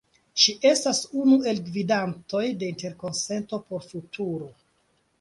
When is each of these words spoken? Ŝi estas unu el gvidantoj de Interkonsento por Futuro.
Ŝi 0.43 0.53
estas 0.69 1.01
unu 1.25 1.37
el 1.51 1.61
gvidantoj 1.69 2.43
de 2.65 2.73
Interkonsento 2.75 3.63
por 3.71 3.89
Futuro. 3.93 4.53